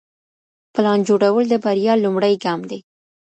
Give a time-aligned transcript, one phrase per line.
[0.73, 2.79] پلان جوړول د بريا لومړی ګام دی.